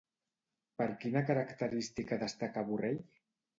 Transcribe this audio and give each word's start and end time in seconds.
Per 0.81 0.87
quina 1.03 1.23
característica 1.29 2.21
destaca 2.25 2.67
Borrell? 2.73 3.01